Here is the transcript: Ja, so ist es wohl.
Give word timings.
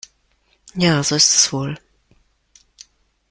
Ja, 0.73 1.03
so 1.03 1.13
ist 1.13 1.31
es 1.35 1.53
wohl. 1.53 1.77